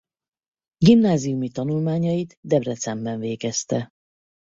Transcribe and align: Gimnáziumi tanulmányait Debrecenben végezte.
Gimnáziumi 0.77 1.49
tanulmányait 1.49 2.37
Debrecenben 2.41 3.19
végezte. 3.19 3.89